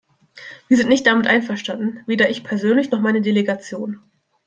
Wir 0.67 0.77
sind 0.77 0.89
nicht 0.89 1.05
damit 1.05 1.27
einverstanden, 1.27 1.99
weder 2.07 2.27
ich 2.27 2.43
persönlich 2.43 2.89
noch 2.89 3.01
meine 3.01 3.21
Delegation. 3.21 3.99